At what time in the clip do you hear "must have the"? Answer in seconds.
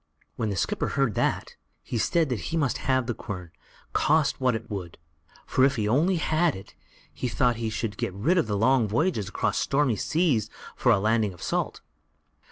2.57-3.13